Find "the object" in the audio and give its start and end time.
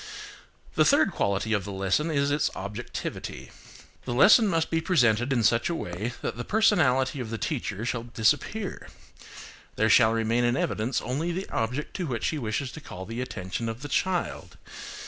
11.31-11.93